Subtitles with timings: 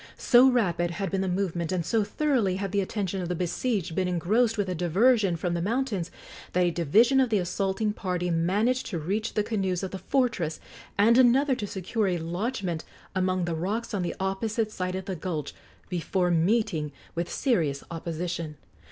[0.17, 3.93] So rapid had been the movement, and so thoroughly had the attention of the besieged
[3.93, 6.09] been engrossed with the diversion from the mountains,
[6.53, 10.59] that a division of the assaulting party managed to reach the canoes of the fortress,
[10.97, 12.83] and another to secure a lodgment
[13.13, 15.53] among the rocks on the opposite side of the gulch,
[15.87, 18.57] before meeting with serious opposition.